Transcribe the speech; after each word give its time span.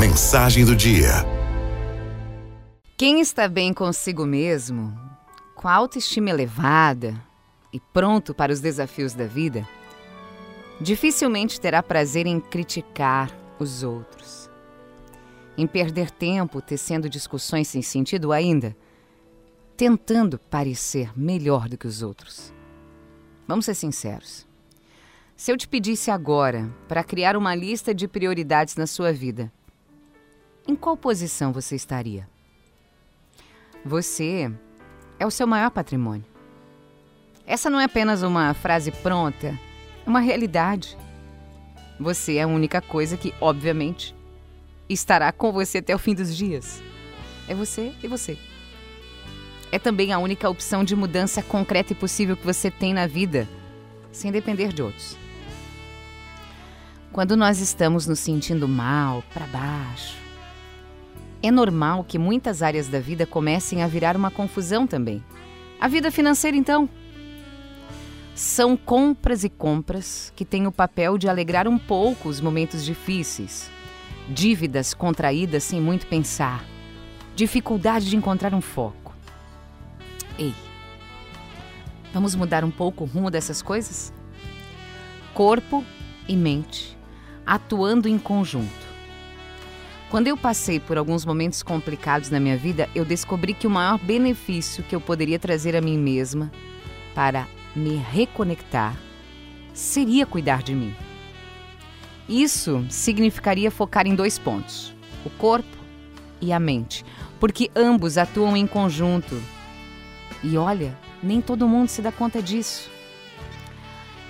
Mensagem 0.00 0.64
do 0.64 0.74
dia. 0.74 1.10
Quem 2.96 3.20
está 3.20 3.46
bem 3.46 3.74
consigo 3.74 4.24
mesmo, 4.24 4.98
com 5.54 5.68
a 5.68 5.74
autoestima 5.74 6.30
elevada 6.30 7.22
e 7.70 7.78
pronto 7.78 8.32
para 8.32 8.50
os 8.50 8.60
desafios 8.60 9.12
da 9.12 9.26
vida, 9.26 9.68
dificilmente 10.80 11.60
terá 11.60 11.82
prazer 11.82 12.26
em 12.26 12.40
criticar 12.40 13.30
os 13.58 13.82
outros, 13.82 14.48
em 15.58 15.66
perder 15.66 16.10
tempo 16.10 16.62
tecendo 16.62 17.06
discussões 17.06 17.68
sem 17.68 17.82
sentido 17.82 18.32
ainda, 18.32 18.74
tentando 19.76 20.38
parecer 20.38 21.12
melhor 21.14 21.68
do 21.68 21.76
que 21.76 21.86
os 21.86 22.00
outros. 22.00 22.54
Vamos 23.46 23.66
ser 23.66 23.74
sinceros. 23.74 24.48
Se 25.36 25.52
eu 25.52 25.58
te 25.58 25.68
pedisse 25.68 26.10
agora 26.10 26.74
para 26.88 27.04
criar 27.04 27.36
uma 27.36 27.54
lista 27.54 27.94
de 27.94 28.08
prioridades 28.08 28.76
na 28.76 28.86
sua 28.86 29.12
vida, 29.12 29.52
em 30.70 30.76
qual 30.76 30.96
posição 30.96 31.52
você 31.52 31.74
estaria? 31.74 32.28
Você 33.84 34.50
é 35.18 35.26
o 35.26 35.30
seu 35.30 35.46
maior 35.46 35.70
patrimônio. 35.70 36.24
Essa 37.44 37.68
não 37.68 37.80
é 37.80 37.84
apenas 37.84 38.22
uma 38.22 38.54
frase 38.54 38.92
pronta, 38.92 39.48
é 39.48 40.08
uma 40.08 40.20
realidade. 40.20 40.96
Você 41.98 42.36
é 42.36 42.42
a 42.42 42.46
única 42.46 42.80
coisa 42.80 43.16
que, 43.16 43.34
obviamente, 43.40 44.14
estará 44.88 45.32
com 45.32 45.50
você 45.50 45.78
até 45.78 45.92
o 45.92 45.98
fim 45.98 46.14
dos 46.14 46.36
dias. 46.36 46.80
É 47.48 47.54
você 47.54 47.92
e 48.00 48.06
você. 48.06 48.38
É 49.72 49.78
também 49.78 50.12
a 50.12 50.18
única 50.18 50.48
opção 50.48 50.84
de 50.84 50.94
mudança 50.94 51.42
concreta 51.42 51.92
e 51.92 51.96
possível 51.96 52.36
que 52.36 52.46
você 52.46 52.70
tem 52.70 52.94
na 52.94 53.08
vida, 53.08 53.48
sem 54.12 54.30
depender 54.30 54.72
de 54.72 54.82
outros. 54.82 55.16
Quando 57.12 57.36
nós 57.36 57.58
estamos 57.58 58.06
nos 58.06 58.20
sentindo 58.20 58.68
mal, 58.68 59.24
para 59.34 59.46
baixo, 59.46 60.29
é 61.42 61.50
normal 61.50 62.04
que 62.04 62.18
muitas 62.18 62.62
áreas 62.62 62.88
da 62.88 63.00
vida 63.00 63.26
comecem 63.26 63.82
a 63.82 63.86
virar 63.86 64.16
uma 64.16 64.30
confusão 64.30 64.86
também. 64.86 65.22
A 65.80 65.88
vida 65.88 66.10
financeira, 66.10 66.56
então. 66.56 66.88
São 68.34 68.76
compras 68.76 69.44
e 69.44 69.48
compras 69.48 70.32
que 70.36 70.44
têm 70.44 70.66
o 70.66 70.72
papel 70.72 71.18
de 71.18 71.28
alegrar 71.28 71.66
um 71.66 71.78
pouco 71.78 72.28
os 72.28 72.40
momentos 72.40 72.84
difíceis. 72.84 73.70
Dívidas 74.28 74.94
contraídas 74.94 75.64
sem 75.64 75.80
muito 75.80 76.06
pensar. 76.06 76.64
Dificuldade 77.34 78.08
de 78.08 78.16
encontrar 78.16 78.54
um 78.54 78.60
foco. 78.60 79.14
Ei, 80.38 80.54
vamos 82.12 82.34
mudar 82.34 82.64
um 82.64 82.70
pouco 82.70 83.04
o 83.04 83.06
rumo 83.06 83.30
dessas 83.30 83.60
coisas? 83.62 84.12
Corpo 85.34 85.84
e 86.28 86.36
mente 86.36 86.98
atuando 87.50 88.08
em 88.08 88.16
conjunto. 88.16 88.89
Quando 90.10 90.26
eu 90.26 90.36
passei 90.36 90.80
por 90.80 90.98
alguns 90.98 91.24
momentos 91.24 91.62
complicados 91.62 92.30
na 92.30 92.40
minha 92.40 92.56
vida, 92.56 92.90
eu 92.96 93.04
descobri 93.04 93.54
que 93.54 93.68
o 93.68 93.70
maior 93.70 93.96
benefício 93.96 94.82
que 94.82 94.94
eu 94.94 95.00
poderia 95.00 95.38
trazer 95.38 95.76
a 95.76 95.80
mim 95.80 95.96
mesma 95.96 96.50
para 97.14 97.46
me 97.76 97.94
reconectar 97.94 98.96
seria 99.72 100.26
cuidar 100.26 100.64
de 100.64 100.74
mim. 100.74 100.92
Isso 102.28 102.84
significaria 102.90 103.70
focar 103.70 104.04
em 104.04 104.16
dois 104.16 104.36
pontos: 104.36 104.92
o 105.24 105.30
corpo 105.30 105.78
e 106.40 106.52
a 106.52 106.58
mente, 106.58 107.04
porque 107.38 107.70
ambos 107.76 108.18
atuam 108.18 108.56
em 108.56 108.66
conjunto. 108.66 109.40
E 110.42 110.56
olha, 110.56 110.98
nem 111.22 111.40
todo 111.40 111.68
mundo 111.68 111.88
se 111.88 112.02
dá 112.02 112.10
conta 112.10 112.42
disso. 112.42 112.90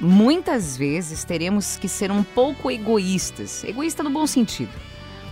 Muitas 0.00 0.74
vezes 0.74 1.22
teremos 1.22 1.76
que 1.76 1.88
ser 1.88 2.10
um 2.10 2.22
pouco 2.22 2.70
egoístas, 2.70 3.62
egoísta 3.62 4.02
no 4.02 4.08
bom 4.08 4.26
sentido, 4.26 4.72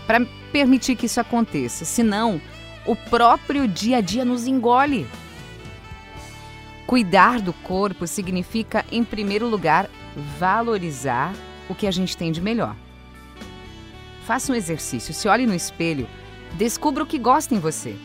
para 0.06 0.24
permitir 0.52 0.96
que 0.96 1.06
isso 1.06 1.20
aconteça, 1.20 1.84
senão 1.84 2.40
o 2.86 2.94
próprio 2.94 3.66
dia 3.66 3.98
a 3.98 4.00
dia 4.00 4.24
nos 4.24 4.46
engole. 4.46 5.06
Cuidar 6.86 7.40
do 7.40 7.52
corpo 7.52 8.06
significa, 8.06 8.84
em 8.92 9.02
primeiro 9.02 9.48
lugar, 9.48 9.88
valorizar 10.38 11.32
o 11.68 11.74
que 11.74 11.86
a 11.86 11.90
gente 11.90 12.16
tem 12.16 12.30
de 12.30 12.40
melhor. 12.40 12.76
Faça 14.26 14.52
um 14.52 14.54
exercício, 14.54 15.14
se 15.14 15.28
olhe 15.28 15.46
no 15.46 15.54
espelho, 15.54 16.08
descubra 16.54 17.02
o 17.02 17.06
que 17.06 17.18
gosta 17.18 17.54
em 17.54 17.58
você. 17.58 17.96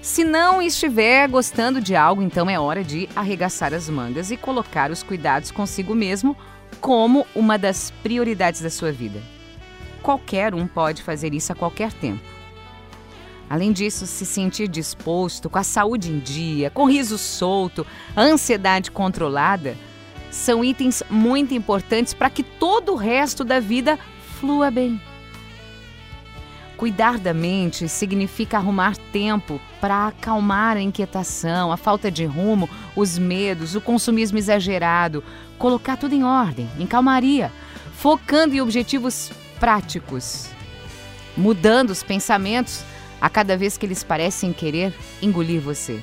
Se 0.00 0.22
não 0.22 0.60
estiver 0.60 1.26
gostando 1.28 1.80
de 1.80 1.96
algo, 1.96 2.22
então 2.22 2.48
é 2.48 2.58
hora 2.58 2.84
de 2.84 3.08
arregaçar 3.16 3.72
as 3.72 3.88
mangas 3.88 4.30
e 4.30 4.36
colocar 4.36 4.90
os 4.90 5.02
cuidados 5.02 5.50
consigo 5.50 5.94
mesmo 5.94 6.36
como 6.80 7.26
uma 7.34 7.56
das 7.56 7.90
prioridades 8.02 8.60
da 8.60 8.70
sua 8.70 8.92
vida. 8.92 9.33
Qualquer 10.04 10.54
um 10.54 10.66
pode 10.66 11.02
fazer 11.02 11.32
isso 11.32 11.50
a 11.50 11.54
qualquer 11.54 11.90
tempo. 11.90 12.20
Além 13.48 13.72
disso, 13.72 14.06
se 14.06 14.26
sentir 14.26 14.68
disposto, 14.68 15.48
com 15.48 15.58
a 15.58 15.62
saúde 15.62 16.10
em 16.10 16.18
dia, 16.18 16.68
com 16.68 16.84
riso 16.84 17.16
solto, 17.16 17.86
ansiedade 18.14 18.90
controlada, 18.90 19.74
são 20.30 20.62
itens 20.62 21.02
muito 21.08 21.54
importantes 21.54 22.12
para 22.12 22.28
que 22.28 22.42
todo 22.42 22.92
o 22.92 22.96
resto 22.96 23.44
da 23.44 23.58
vida 23.58 23.98
flua 24.38 24.70
bem. 24.70 25.00
Cuidar 26.76 27.18
da 27.18 27.32
mente 27.32 27.88
significa 27.88 28.58
arrumar 28.58 28.98
tempo 29.10 29.58
para 29.80 30.08
acalmar 30.08 30.76
a 30.76 30.82
inquietação, 30.82 31.72
a 31.72 31.78
falta 31.78 32.10
de 32.10 32.26
rumo, 32.26 32.68
os 32.94 33.16
medos, 33.16 33.74
o 33.74 33.80
consumismo 33.80 34.36
exagerado, 34.36 35.24
colocar 35.56 35.96
tudo 35.96 36.14
em 36.14 36.24
ordem, 36.24 36.68
em 36.78 36.86
calmaria, 36.86 37.50
focando 37.94 38.54
em 38.54 38.60
objetivos 38.60 39.30
práticos, 39.64 40.50
mudando 41.34 41.88
os 41.88 42.02
pensamentos 42.02 42.82
a 43.18 43.30
cada 43.30 43.56
vez 43.56 43.78
que 43.78 43.86
eles 43.86 44.04
parecem 44.04 44.52
querer 44.52 44.92
engolir 45.22 45.58
você. 45.58 46.02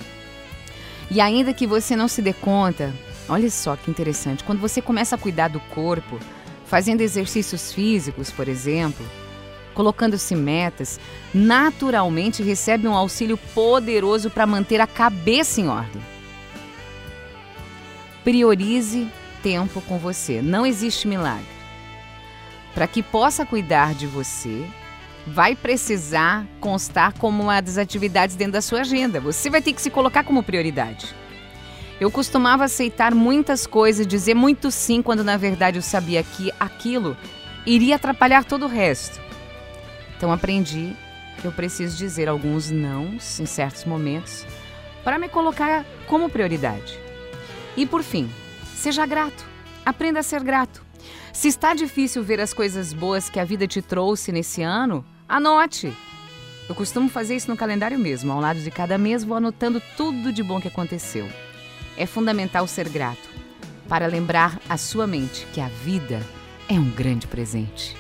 E 1.11 1.22
ainda 1.22 1.53
que 1.53 1.67
você 1.67 1.95
não 1.95 2.07
se 2.07 2.23
dê 2.23 2.33
conta, 2.33 2.91
olha 3.29 3.51
só 3.51 3.75
que 3.75 3.91
interessante, 3.91 4.44
quando 4.44 4.59
você 4.59 4.81
começa 4.81 5.13
a 5.13 5.19
cuidar 5.19 5.47
do 5.50 5.59
corpo, 5.59 6.17
fazendo 6.66 7.01
exercícios 7.01 7.71
físicos, 7.71 8.31
por 8.31 8.47
exemplo, 8.47 9.05
colocando-se 9.75 10.35
metas, 10.35 11.00
naturalmente 11.31 12.41
recebe 12.41 12.88
um 12.88 12.95
auxílio 12.95 13.38
poderoso 13.53 14.31
para 14.31 14.47
manter 14.47 14.81
a 14.81 14.88
cabeça 14.88 15.61
em 15.61 15.67
ordem. 15.67 16.01
Priorize 18.23 19.07
tempo 19.44 19.81
com 19.81 20.00
você. 20.00 20.41
Não 20.41 20.66
existe 20.66 21.07
milagre. 21.07 21.60
Para 22.73 22.87
que 22.87 23.03
possa 23.03 23.45
cuidar 23.45 23.93
de 23.93 24.07
você, 24.07 24.65
vai 25.27 25.55
precisar 25.55 26.45
constar 26.59 27.13
como 27.17 27.43
uma 27.43 27.61
das 27.61 27.77
atividades 27.77 28.35
dentro 28.35 28.53
da 28.53 28.61
sua 28.61 28.81
agenda. 28.81 29.19
Você 29.19 29.49
vai 29.49 29.61
ter 29.61 29.73
que 29.73 29.81
se 29.81 29.89
colocar 29.89 30.23
como 30.23 30.43
prioridade. 30.43 31.13
Eu 31.99 32.09
costumava 32.09 32.63
aceitar 32.63 33.13
muitas 33.13 33.67
coisas, 33.67 34.07
dizer 34.07 34.33
muito 34.33 34.71
sim, 34.71 35.01
quando 35.01 35.23
na 35.23 35.37
verdade 35.37 35.77
eu 35.77 35.83
sabia 35.83 36.23
que 36.23 36.51
aquilo 36.59 37.15
iria 37.65 37.95
atrapalhar 37.95 38.43
todo 38.43 38.65
o 38.65 38.69
resto. 38.69 39.21
Então 40.17 40.31
aprendi 40.31 40.95
que 41.39 41.45
eu 41.45 41.51
preciso 41.51 41.95
dizer 41.97 42.27
alguns 42.27 42.71
não 42.71 43.05
em 43.39 43.45
certos 43.45 43.85
momentos 43.85 44.45
para 45.03 45.19
me 45.19 45.29
colocar 45.29 45.85
como 46.07 46.29
prioridade. 46.29 46.99
E 47.75 47.85
por 47.85 48.03
fim, 48.03 48.29
seja 48.75 49.05
grato. 49.05 49.45
Aprenda 49.85 50.19
a 50.19 50.23
ser 50.23 50.43
grato. 50.43 50.83
Se 51.34 51.47
está 51.47 51.74
difícil 51.74 52.24
ver 52.24 52.40
as 52.40 52.53
coisas 52.53 52.94
boas 52.94 53.30
que 53.30 53.40
a 53.40 53.46
vida 53.46 53.66
te 53.66 53.81
trouxe 53.81 54.31
nesse 54.31 54.62
ano, 54.62 55.06
anote. 55.28 55.96
Eu 56.68 56.75
costumo 56.75 57.09
fazer 57.09 57.36
isso 57.36 57.50
no 57.50 57.58
calendário 57.58 57.97
mesmo. 57.97 58.31
Ao 58.31 58.40
lado 58.40 58.59
de 58.59 58.69
cada 58.69 58.97
mês, 58.97 59.24
vou 59.24 59.38
anotando 59.38 59.81
tudo 59.96 60.31
de 60.31 60.44
bom 60.44 60.59
que 60.59 60.68
aconteceu. 60.68 61.28
É 61.97 62.06
fundamental 62.06 62.68
ser 62.68 62.88
grato 62.90 63.30
para 63.88 64.08
lembrar 64.08 64.59
a 64.69 64.78
sua 64.78 65.08
mente 65.08 65.46
que 65.53 65.59
a 65.59 65.68
vida 65.68 66.22
é 66.69 66.74
um 66.74 66.90
grande 66.90 67.28
presente. 67.28 67.96